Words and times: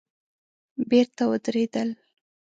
بېرته 0.89 1.23
ودرېدل. 1.31 1.89